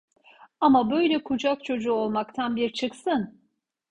[0.61, 3.39] Ama böyle kucak çocuğu olmaktan bir çıksın!